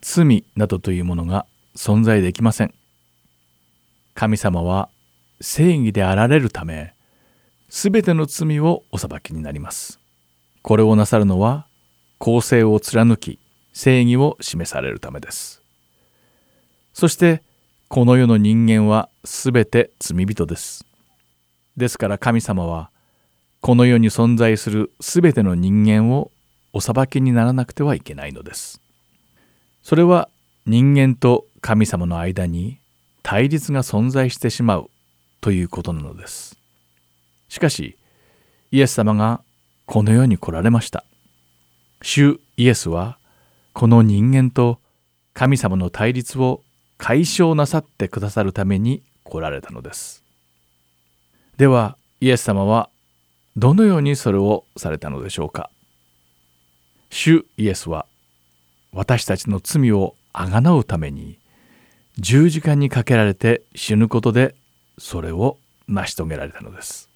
[0.00, 2.74] 罪などというものが存在できません。
[4.16, 4.88] 神様は
[5.42, 6.94] 正義であられるため、
[7.68, 10.00] すべての罪をお裁きになります。
[10.62, 11.66] これをなさるのは、
[12.18, 13.38] 公正を貫き、
[13.74, 15.62] 正義を示されるためです。
[16.94, 17.42] そして、
[17.88, 20.86] この世の人間はすべて罪人です。
[21.76, 22.90] ですから神様は、
[23.60, 26.30] この世に存在するすべての人間を
[26.72, 28.80] お裁きにならなくてはいけないのです。
[29.82, 30.30] それは
[30.64, 32.78] 人間と神様の間に
[33.28, 34.88] 対立が存在してしまう
[35.40, 36.56] ということなのです。
[37.48, 37.96] しかし、
[38.70, 39.42] イエス様が
[39.84, 41.02] この世に来られました。
[42.02, 43.18] 主イエスは
[43.72, 44.78] この人間と
[45.34, 46.62] 神様の対立を
[46.98, 50.22] 解消なさってくださるために来られたのです。
[51.56, 52.90] ではイエス様は
[53.56, 55.68] どのようにそれをされたのでしょうか
[57.10, 58.06] 主イエスは
[58.92, 61.40] 私たちの罪をあがなうために
[62.18, 64.54] 十字架にかけられて死ぬことで
[64.98, 67.10] それを成し遂げられたのです。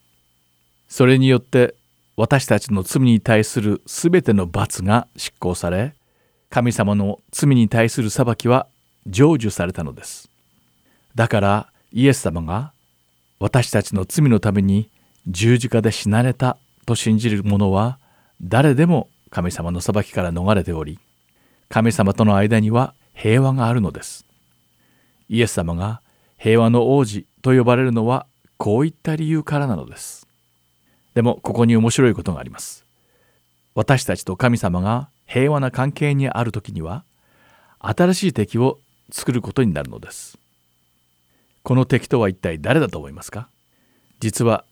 [0.88, 1.74] それによって
[2.16, 5.94] 私たちの罪に対するすべての罰が執行され
[6.50, 8.66] 神様の罪に対する裁きは
[9.06, 10.28] 成就されたのです
[11.14, 12.72] だからイエス様が
[13.38, 14.90] 私たちの罪のために
[15.28, 17.98] 十字架で死なれたと信じる者は
[18.42, 20.98] 誰でも神様の裁きから逃れており
[21.68, 24.26] 神様との間には平和があるのです
[25.30, 26.02] イエス様が
[26.36, 30.26] 平和の王子と呼ばれるのはこういった理由からなのです。
[31.14, 32.84] でもここに面白いことがあります。
[33.76, 37.04] 私たちと神様が平和な関係にある時には
[37.78, 38.80] 新しい敵を
[39.12, 40.36] 作ることになるのです。
[41.62, 43.48] この敵とは一体誰だと思いますか？
[44.18, 44.64] 実は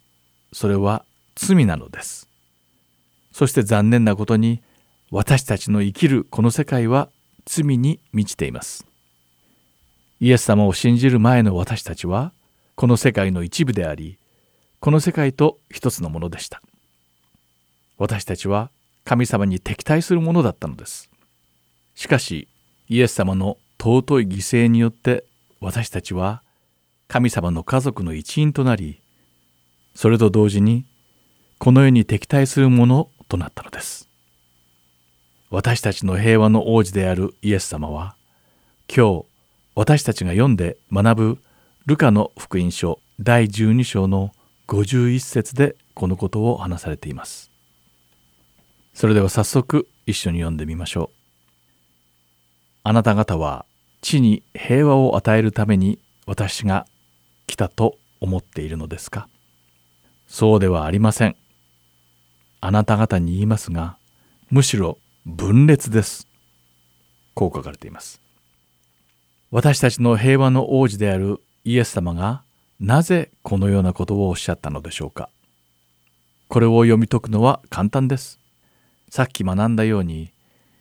[0.52, 1.04] それは
[1.36, 2.28] 罪なのです。
[3.30, 4.60] そして残念なことに
[5.12, 7.10] 私たちの生きるこの世界は
[7.46, 8.87] 罪に満ちています。
[10.20, 12.32] イエス様を信じる前の私たちは
[12.74, 14.18] この世界の一部であり
[14.80, 16.62] この世界と一つのものでした。
[17.98, 18.70] 私たちは
[19.04, 21.10] 神様に敵対するものだったのです。
[21.94, 22.48] しかし
[22.88, 25.24] イエス様の尊い犠牲によって
[25.60, 26.42] 私たちは
[27.06, 29.00] 神様の家族の一員となり
[29.94, 30.84] それと同時に
[31.58, 34.08] この世に敵対するものとなったのです。
[35.50, 38.14] 私たちの平和の王子であるイエス様は
[38.94, 39.24] 今日
[39.80, 41.38] 私たちが読んで学ぶ
[41.86, 44.32] ルカの福音書第12章の
[44.66, 47.52] 51節でこのことを話されています
[48.92, 51.16] それでは早速一緒に読んでみましょう
[52.82, 53.66] あなた方は
[54.00, 56.84] 地に平和を与えるために私が
[57.46, 59.28] 来たと思っているのですか？
[60.26, 61.36] そうではありません。
[62.60, 63.96] あなた方に言いますが、
[64.50, 66.26] むしろ分裂です。
[67.34, 68.20] こう書かれています。
[69.50, 72.42] 私たちの平和の王子であるイエス様が
[72.80, 75.30] なぜこのようなことをおっしゃったのでしょうか？
[76.48, 78.38] これを読み解くのは簡単です。
[79.08, 80.32] さっき学んだように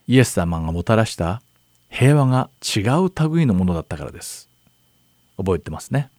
[0.05, 1.41] イエス様がもたらした
[1.89, 4.49] 平和が違う類のものだったからです。
[5.37, 6.09] 覚えてますね？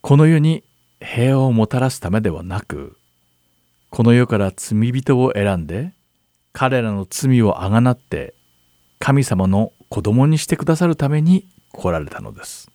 [0.00, 0.64] この世に
[1.00, 2.96] 平和をもたらすためではなく
[3.90, 5.92] この世から罪人を選んで
[6.52, 8.34] 彼らの罪をあがなって
[8.98, 12.70] 神様の子供にしてくださるために来られたのです。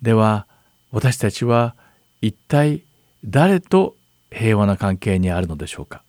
[0.00, 0.46] では
[0.90, 1.74] 私たちは
[2.20, 2.82] 一体
[3.24, 3.96] 誰と
[4.30, 6.02] 平和な関係にあるのでしょうか？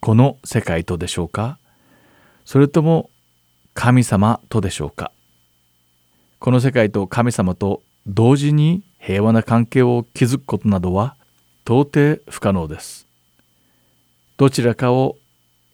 [0.00, 1.58] この世界とでしょうか？
[2.44, 3.10] それとも
[3.74, 5.12] 神様とでしょうか？
[6.38, 11.16] この世界と神様と同時に平和な関係を築くことなどは
[11.64, 13.06] 到底不可能です。
[14.38, 15.16] どちらかを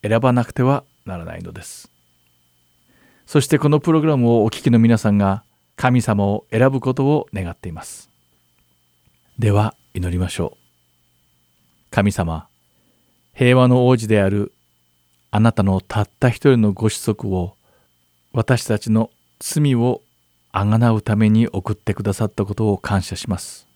[0.03, 1.89] 選ばなくてはならないのです。
[3.27, 5.43] そしてこのプログラムをお聞きの皆さんが
[5.75, 8.09] 神様を選ぶことを願っています。
[9.39, 10.57] では祈りましょう。
[11.91, 12.47] 神様、
[13.35, 14.53] 平和の王子である
[15.31, 17.57] あなたのたった一人のご子息を
[18.33, 19.11] 私たちの
[19.41, 20.03] 罪を
[20.53, 23.67] あがなうために送ってくださったことを感謝します。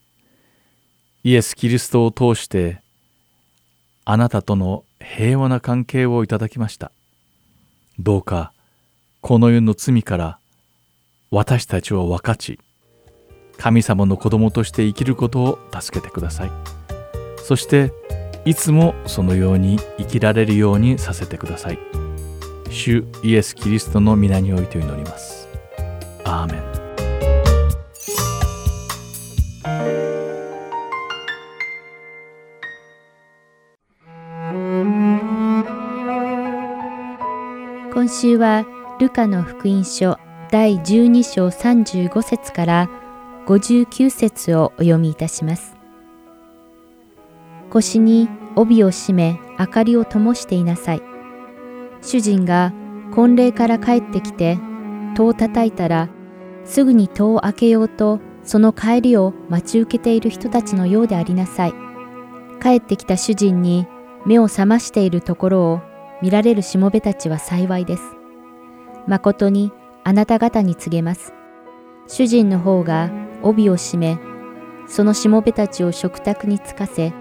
[1.25, 2.81] イエス・キリストを通して
[4.05, 6.93] あなたとの平和な関係をいただきました。
[7.99, 8.53] どうか
[9.23, 10.39] この世の罪から
[11.31, 12.59] 私たちを分かち
[13.59, 16.51] 神様の子供として生きることを助けてください。
[17.45, 17.93] そして
[18.47, 21.79] いつもそのように生きられるようにさせてください。
[22.71, 25.47] 主イエス・キリストの皆において祈ります。
[26.25, 26.71] アーメン
[37.93, 38.65] 今週は
[39.01, 40.19] ルカの福音書
[40.51, 42.91] 第12章35節から
[43.47, 45.75] 59節をお読みいたします。
[47.71, 51.03] 腰に帯を締め明かりを灯していなさい。
[52.03, 52.75] 主人が
[53.15, 54.59] 婚礼から帰ってきて
[55.17, 56.11] 戸を叩いたら
[56.67, 61.73] すぐに戸を開けようとその帰りを待ち受けている人たちのようでありなさい。
[62.63, 63.87] 帰ってきた主人に
[64.27, 65.81] 目を覚ましているところを
[66.21, 68.20] 見られるしもべたちは幸いです。
[69.11, 69.73] 誠に
[70.05, 71.35] あなた方に告げます。
[72.07, 73.11] 主人の方が
[73.43, 74.21] 帯を締め、
[74.87, 77.13] そのしもべたちを食卓につかせ、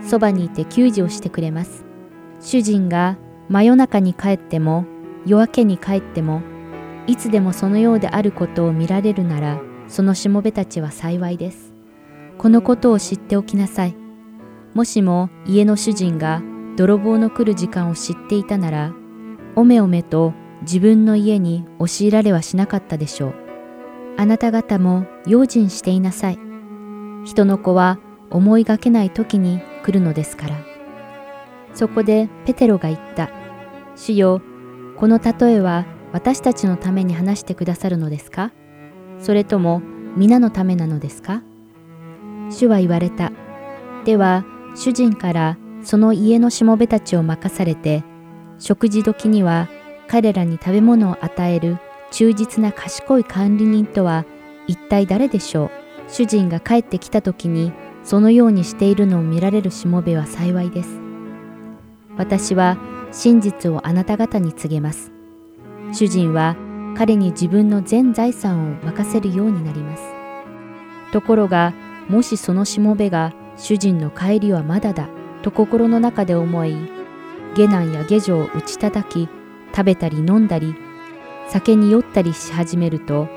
[0.00, 1.84] そばにいて給仕をしてくれます。
[2.38, 3.18] 主人が
[3.48, 4.86] 真夜中に帰っても、
[5.26, 6.40] 夜明けに帰っても、
[7.08, 11.74] いつでもそのようであることを見られるなら、そのしもべたちは幸いです。
[12.38, 13.96] このことを知っておきなさい。
[14.72, 16.42] もしも家の主人が
[16.76, 18.92] 泥棒の来る時間を知っていたなら、
[19.56, 20.32] おめおめと
[20.64, 23.34] 自分の家に押し入られはしなかったでしょう。
[24.16, 26.38] あなた方も用心していなさい。
[27.24, 27.98] 人の子は
[28.30, 30.56] 思いがけない時に来るのですから。
[31.74, 33.30] そこでペテロが言った。
[33.96, 34.40] 主よ、
[34.96, 38.52] この例えは私たちのために話してくださるのですか？
[39.18, 39.82] それとも
[40.16, 41.42] 皆のためなのですか？
[42.50, 43.32] 主は言われた。
[44.04, 44.44] では、
[44.76, 48.04] 主人からその家のしもべたちを任されて、
[48.58, 49.68] 食事時には
[50.08, 51.78] 彼らに食べ物を与える
[52.10, 54.24] 忠実な賢い管理人とは
[54.66, 55.70] 一体誰でしょう？
[56.08, 61.00] 主人が帰ってきた時にそのようにしているのを見られるしもべは幸いです。
[62.16, 62.76] 私は
[63.10, 65.10] 真実をあなた方に告げます。
[65.92, 66.56] 主人は
[66.96, 70.02] 彼に自分の全財産を任せるようになります。
[71.12, 71.72] ところが、
[72.08, 75.08] もしそのしもべが主人の帰りはまだだ
[75.42, 76.76] と心の中で思い、
[77.56, 79.28] 下男や下女を打ち叩き、
[79.74, 80.74] 食べたり飲んだり、
[81.48, 83.28] 酒に酔ったりし始めると、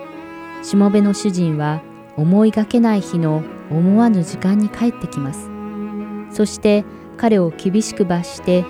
[0.62, 1.82] しもべの主人は
[2.16, 5.50] 思いがけない日の思わぬ時間に帰ってきます。
[6.32, 6.86] そして
[7.18, 8.66] 彼を厳しく罰して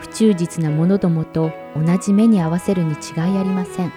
[0.00, 3.92] 不忠実な者どもと同じ目に合わせるに違いありません。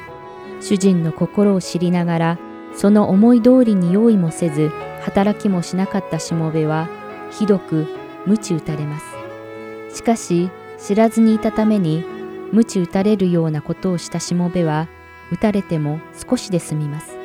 [0.61, 2.39] 主人の心を知りながら、
[2.75, 4.69] その思い通りに用意もせず、
[5.01, 6.87] 働きもしなかったしもべは、
[7.31, 7.87] ひどく
[8.25, 9.97] 鞭打たれます。
[9.97, 12.03] しかし、知らずにいたために、
[12.51, 14.87] 鞭打たれるようなことをしたしもべは、
[15.31, 17.17] 打たれても少しで済みます。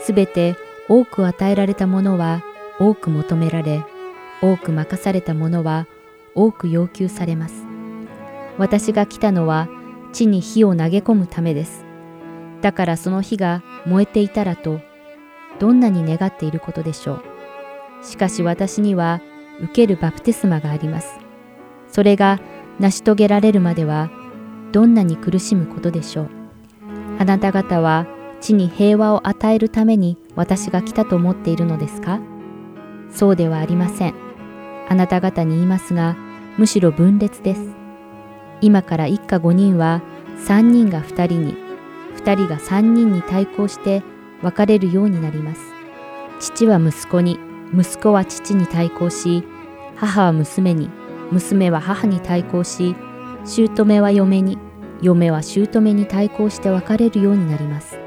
[0.00, 0.56] すべて
[0.88, 2.44] 多く与えられたものは
[2.78, 3.84] 多く求められ、
[4.40, 5.86] 多く任されたものは
[6.34, 7.66] 多く要求されます。
[8.58, 9.68] 私が来たのは
[10.12, 11.84] 地に火を投げ込むためです。
[12.62, 14.80] だからその火が燃えていたらと、
[15.58, 18.04] どんなに願っていることでしょう。
[18.04, 19.20] しかし私には
[19.60, 21.18] 受けるバプテスマがあります。
[21.88, 22.40] それが
[22.78, 24.10] 成し遂げられるまでは、
[24.76, 26.28] どんなに苦しむことでしょう。
[27.18, 28.06] あなた方は
[28.42, 32.20] 地に平和を与えるために私が来たと思っているのですか？
[33.10, 34.14] そうではありません。
[34.90, 36.14] あなた方に言いますが、
[36.58, 37.62] むしろ分裂です。
[38.60, 40.02] 今から一家5人は
[40.46, 41.54] 3人が2人に、
[42.18, 44.02] 2人が3人に対抗して
[44.42, 45.62] 別れるようになります。
[46.38, 47.38] 父は息子に、
[47.72, 49.42] 息子は父に対抗し、
[49.96, 50.90] 母は娘に、
[51.32, 52.94] 娘は母に対抗し、
[53.46, 54.58] 姑は嫁に、
[55.02, 57.98] 嫁は姑に対抗して別れるようになります。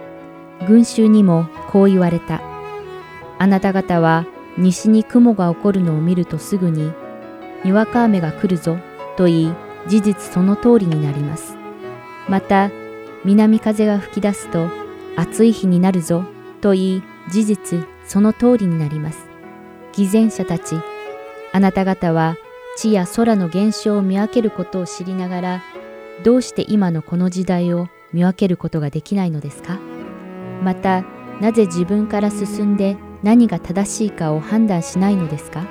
[0.67, 2.41] 群衆にもこう言われた。
[3.37, 4.25] あなた方は
[4.57, 6.91] 西に雲が起こるのを見るとすぐに、
[7.63, 8.77] にわか雨が来るぞ
[9.15, 9.55] と言い、
[9.87, 11.55] 事実その通りになります。
[12.27, 12.71] また、
[13.25, 14.69] 南風が吹き出すと
[15.15, 16.23] 暑い日になるぞ
[16.61, 19.27] と言い、事実その通りになります。
[19.93, 20.75] 偽善者たち、
[21.51, 22.37] あなた方は
[22.77, 25.63] 地や空の現象を見分けることを知りながら、
[26.23, 29.79] どうして今のこの時代を見分けることができないのですか？
[30.63, 31.03] また、
[31.39, 35.65] なぜ自分から進んで何が正しいかを判断しないのですか？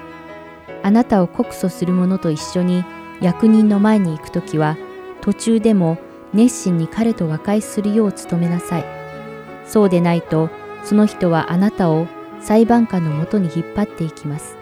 [0.83, 2.85] あなたを告訴する者と一緒に
[3.21, 4.77] 役人の前に行くときは、
[5.21, 5.99] 途中でも
[6.33, 8.85] 熱心に彼と和解するよう努めなさい。
[9.67, 10.49] そうでないと、
[10.85, 12.07] その人はあなたを
[12.41, 14.57] 裁判官のもとに引っ張っていきます。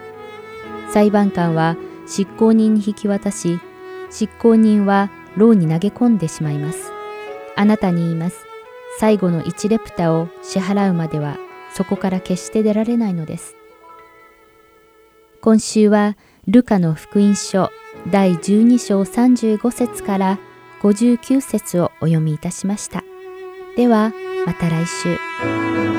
[0.91, 1.77] 裁判官は
[2.09, 3.61] 執行人に引き渡し、
[4.11, 6.93] 執行人は牢に投げ込んでしまいます。
[7.57, 8.47] あなたに言います。
[8.99, 11.37] 最後の1レプタを支払うまでは
[11.75, 13.57] そこから決して出られないのです。
[15.43, 16.17] 今週は
[16.47, 17.71] ルカの福音書
[18.11, 20.39] 第12章35節から
[20.83, 23.05] 59節をお読みいたしました。
[23.77, 24.13] では
[24.47, 25.96] また来週。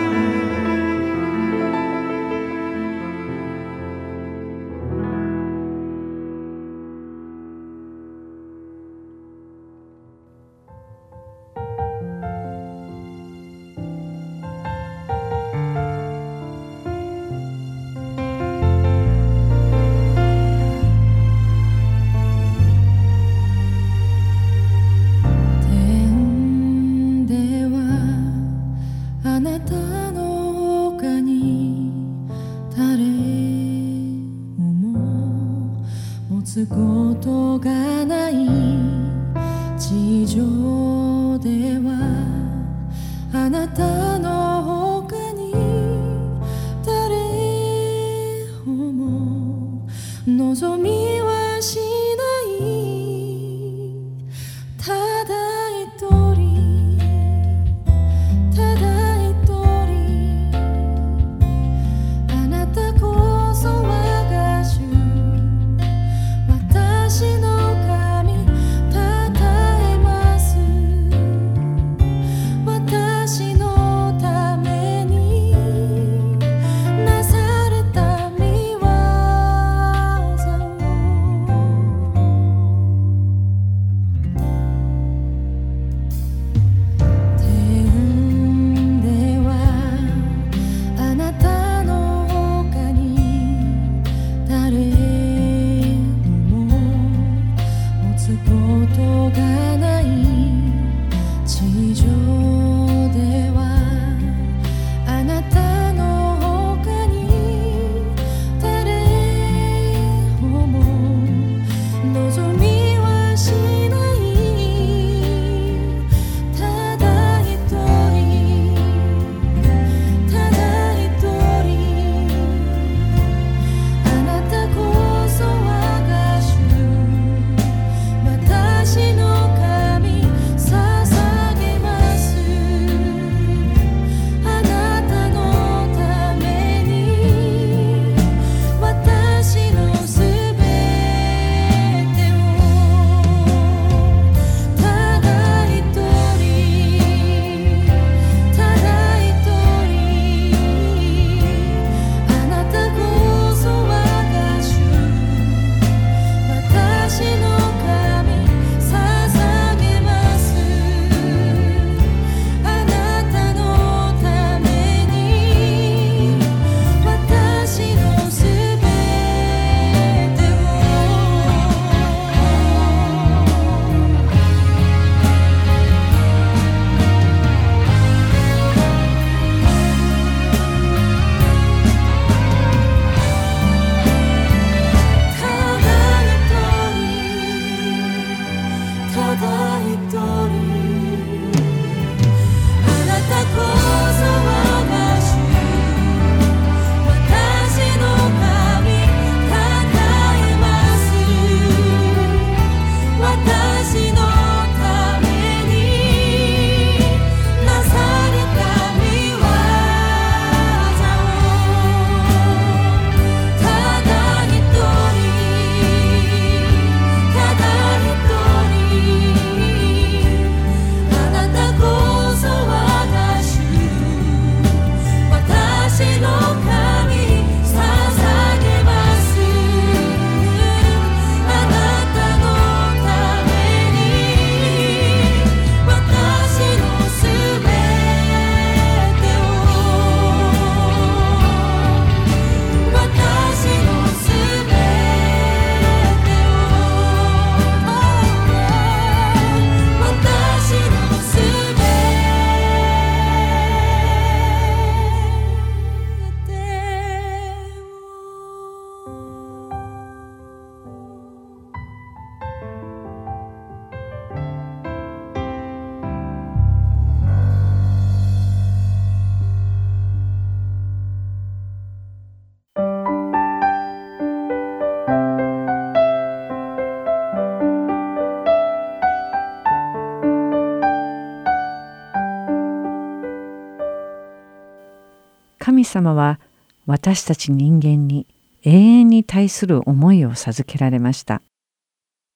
[285.98, 286.40] 様は
[286.86, 288.28] 私たち人間に
[288.64, 291.42] 永遠に対する思いを授けられました。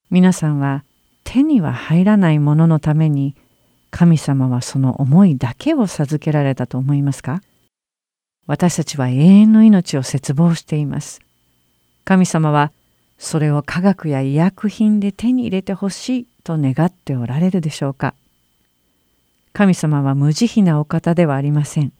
[0.09, 0.83] 皆さんは
[1.23, 3.35] 手には入らないもののために
[3.91, 7.43] 神様はその思いだけを授けられたと思いますか？
[8.47, 11.21] 私たちは永遠の命を切望しています。
[12.03, 12.71] 神様は
[13.19, 18.15] それを科学や医薬品で手に入れてほしいと願っておられるでしょうか？
[19.53, 21.93] 神様は無慈悲なお方ではありません。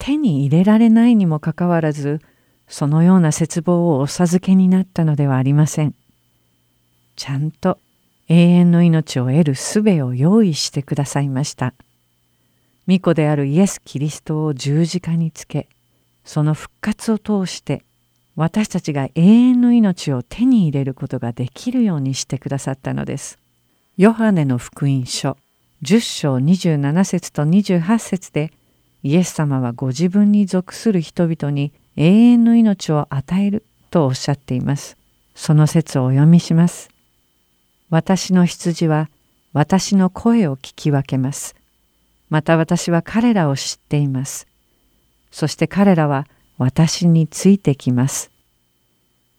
[0.00, 2.20] 手に入れられないにもかかわらず
[2.66, 5.94] そのような絶望をお授けになったのではありません。
[7.16, 7.78] ちゃんと
[8.28, 11.74] 永遠の命を得る術を用意してくださいました。
[12.86, 15.68] 巫女であるイエス・キリストを十字架につけ
[16.24, 17.84] その復活を通して
[18.36, 23.38] 私たちが永遠の命を手に入れることができるようにしてくださったのです。
[23.98, 25.36] ヨハネの福音書
[25.82, 28.50] 10章27節と28節で
[29.02, 34.96] イエス様はご自分に属する人々に永遠の命を与えるとおっしゃっています。
[35.34, 36.90] その説をお読みします。
[37.88, 39.08] 私の羊は
[39.52, 41.56] 私の声を聞き分けます。
[42.28, 44.46] また私は彼らを知っています。
[45.30, 46.26] そして彼らは
[46.58, 48.30] 私についてきます。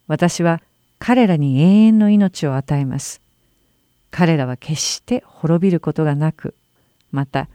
[0.08, 0.60] 私は
[0.98, 3.20] 彼らに永遠の命を与えます。
[4.10, 6.54] 彼らは決して滅びることがなく、
[7.10, 7.48] また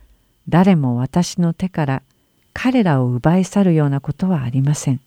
[0.50, 2.04] 誰も私の手から
[2.54, 5.02] 彼らを奪い去るようなことはありません。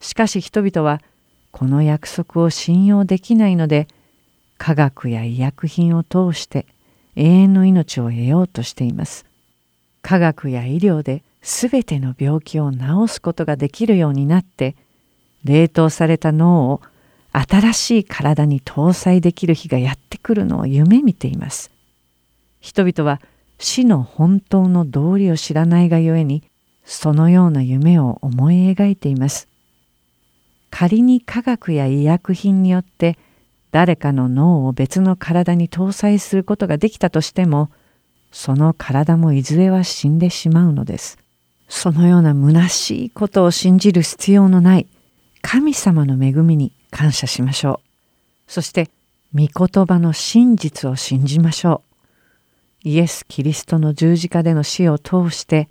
[0.00, 1.00] しかし人々は
[1.50, 3.86] この約束を信用できないので
[4.58, 6.66] 科学や医薬品を通して
[7.16, 9.24] 永遠の命を得ようとしています。
[10.02, 14.74] 科学や医療で全ての病気を治すことができるようになって
[15.44, 16.80] 冷凍された脳を
[17.32, 21.70] 新しい体に搭載できる日がやってくるのを夢見ています。
[22.60, 23.20] 人々は
[23.58, 26.42] 死の本当の道理を知らないがゆえに
[26.84, 29.48] そのような夢を思い描いています。
[30.70, 33.16] 仮に科学や医薬品によって
[33.70, 37.70] 誰かの脳を別の体に搭載することができたとしても
[38.32, 41.18] その体もいずれは死んでしまうのです。
[41.68, 44.86] そのような虚しいことを信じる必要のない
[45.42, 47.80] 神様の恵みに感謝しましょ
[48.48, 48.52] う。
[48.52, 48.90] そして
[49.34, 51.93] 御言葉の真実を信じましょう。
[52.84, 55.70] イエス・キリストの十字架での死を通して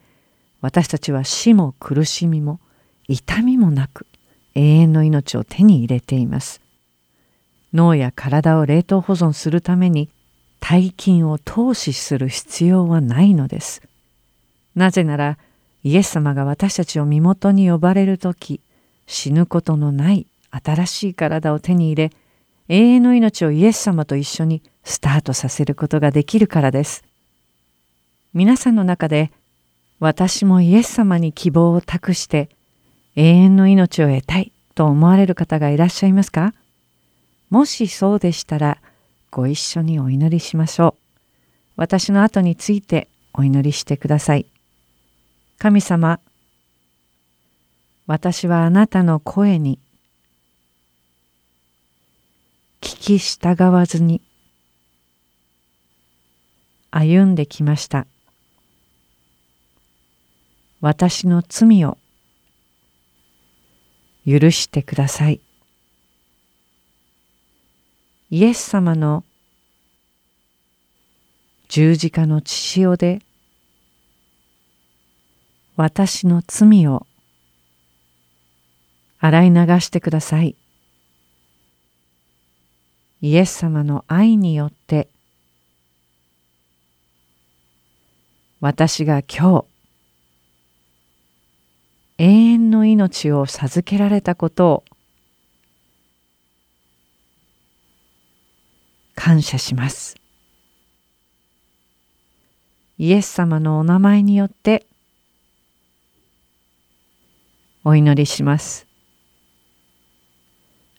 [0.62, 2.60] 私たちは死も苦しみも
[3.08, 4.08] 痛みもなく
[4.56, 6.62] 永遠の命を手に入れています。
[7.72, 10.10] 脳や体を冷凍保存するために
[10.60, 13.84] 大金を投資する必要はないのです。
[14.76, 15.38] なぜなら
[15.84, 18.60] イエス様が私たちを身元に呼ばれる時
[19.06, 22.12] 死ぬことのない新しい体を手に入れ
[22.70, 27.04] 永遠の命をイエス様と一緒にスタートさせることができるからです。
[28.34, 29.32] 皆さんの中で
[30.00, 32.50] 私もイエス様に希望を託して
[33.16, 36.54] 永遠の命を得たいと思われる方がいらっしゃいますか？
[37.50, 38.80] もしそうでしたら
[39.30, 41.02] ご一緒にお祈りしましょう。
[41.76, 44.46] 私の後についてお祈りしてください。
[45.60, 46.20] 神様、
[48.08, 49.80] 私はあなたの声に
[52.82, 54.22] 聞き従わずに
[56.96, 58.06] 歩んできました。
[60.80, 61.98] 私の罪を
[64.28, 65.42] 許してください。
[68.30, 69.24] イエス様の
[71.68, 73.24] 十字架の血潮で
[75.76, 77.08] 私の罪を
[79.18, 80.56] 洗い流してください。
[83.22, 85.10] イエス様の愛によって
[88.64, 89.66] 私が今日
[92.18, 94.84] 永遠の命を授けられたことを
[99.16, 100.16] 感謝します。
[102.98, 104.86] イエス様のお名前によって
[107.84, 108.88] お祈りします。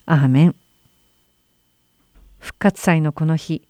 [0.05, 0.57] アーメン。
[2.41, 3.67] 復活祭のこの日、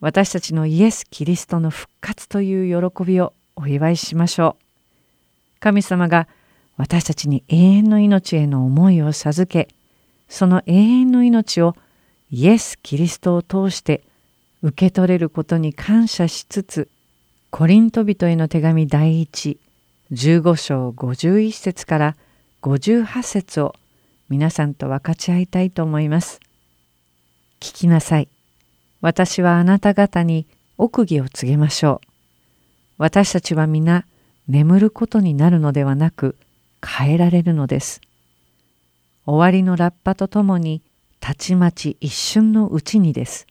[0.00, 5.60] 私たちのイエス・キリストの復活という喜びをお祝いしましょう。
[5.60, 6.26] 神様が
[6.78, 9.68] 私たちに永遠の命への思いを授け、
[10.28, 11.76] その永遠の命を
[12.30, 14.02] イエス・キリストを通して
[14.62, 16.88] 受け取れることに感謝しつつ、
[17.50, 19.58] コリント人への手紙第一
[20.12, 22.16] 15章51節から
[22.62, 23.74] 58節を
[24.30, 26.40] 皆さんと分かち合いたいと思います。
[27.60, 28.28] 聞きなさい。
[29.00, 30.46] 私はあなた方に
[30.76, 32.06] 奥義を告げましょう。
[32.98, 34.04] 私たちは皆
[34.48, 36.36] 眠ることになるのではなく
[36.86, 38.00] 変えられるのです。
[39.26, 40.82] 終わりのラッパとともに
[41.20, 43.46] たちまち一瞬のうちにです。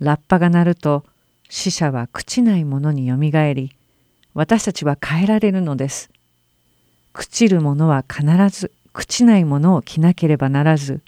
[0.00, 1.04] ラッパが鳴ると
[1.48, 3.74] 死者は朽ちないものによみがえり
[4.34, 6.10] 私たちは変えられるのです。
[7.12, 11.00] 朽ちるものは必ず朽ちないものを着なければならず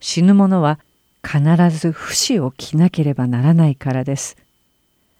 [0.00, 0.78] 死ぬものは
[1.26, 4.36] 必ず不死を着なければならないからです。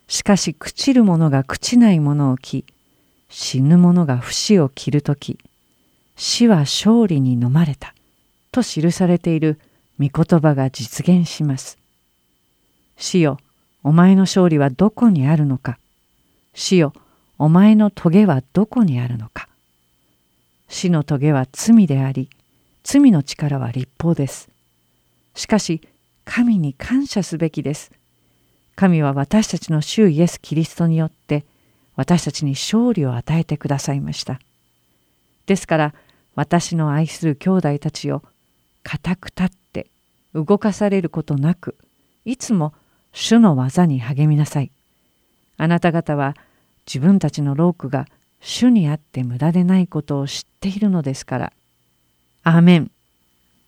[0.07, 2.65] しかし朽ちる者が朽ちないものを着、
[3.31, 5.39] 死ぬ者が不死を着るとき、
[6.17, 7.95] 死は勝利に飲まれた
[8.53, 9.59] と記されている
[9.99, 11.79] 御言葉が実現します。
[12.97, 13.39] 死よ、
[13.83, 15.79] お前の勝利はどこにあるのか。
[16.55, 16.93] 死よ、
[17.39, 19.49] お前の棘はどこにあるのか。
[20.69, 22.29] 死の棘は罪であり、
[22.85, 24.49] 罪の力は立法です。
[25.35, 25.81] しかし
[26.25, 27.93] 神に感謝すべきです。
[28.77, 31.45] 神は私たちの主イエス・キリストによって
[31.97, 34.41] 私たちに勝利を与えてくださいました。
[35.47, 35.95] ですから
[36.35, 38.23] 私の愛する兄弟たちを
[38.83, 39.87] 固く立って
[40.35, 41.77] 動かされることなく
[42.25, 42.75] いつも
[43.13, 44.71] 主の技に励みなさい。
[45.57, 46.37] あなた方は
[46.87, 48.07] 自分たちのロークが
[48.41, 51.53] 主にあって無駄でないことを知っているのですから。
[52.43, 52.91] アーメン。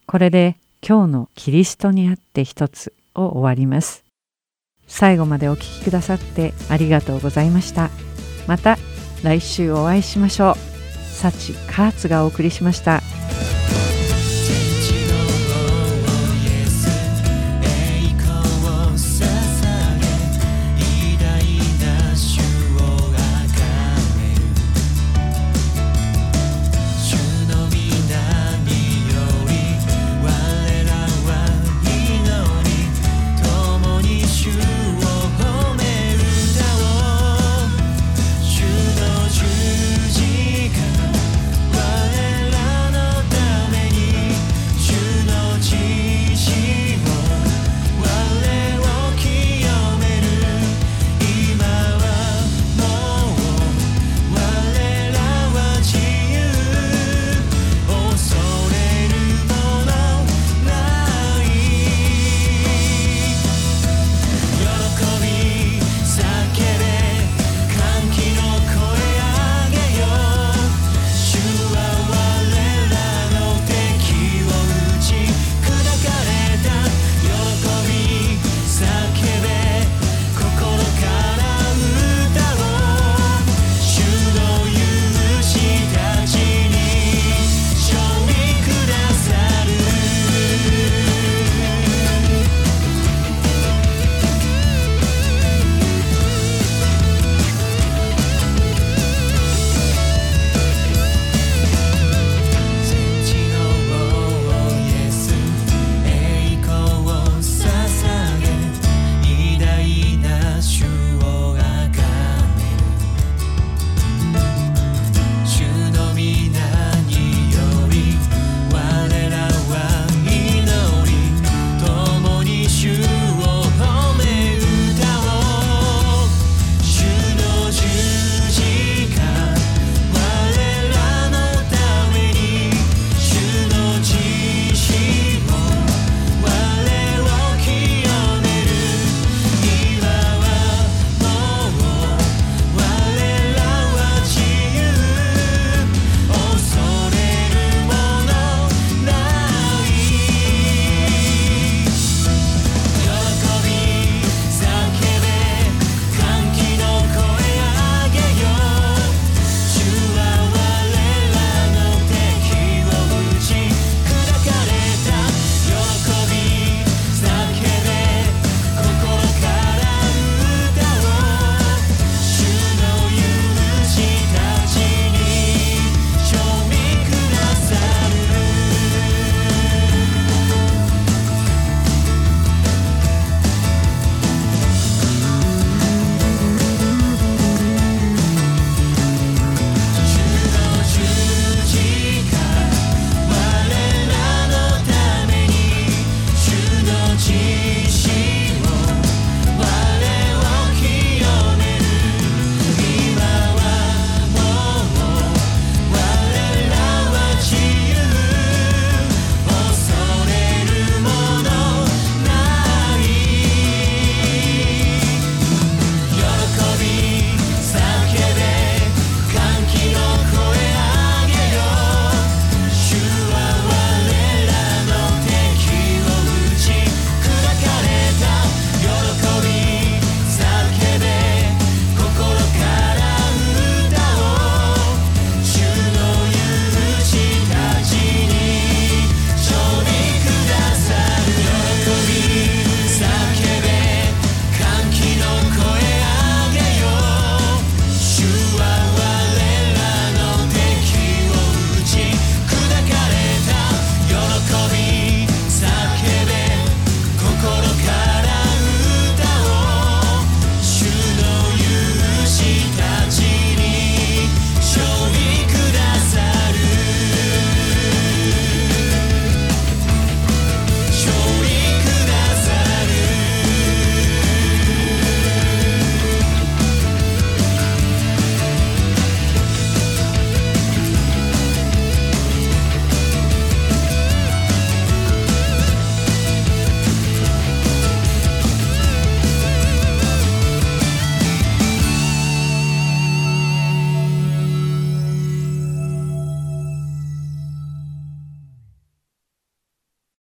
[0.07, 0.57] これで
[0.89, 4.05] 今日のキリストにあって一つを終わります。
[4.87, 7.91] 最後までお聴きくださってありがとうございました。
[8.47, 8.77] また
[9.25, 10.55] 来週お会いしましょう。
[11.13, 13.01] 幸カーツがお送りしました。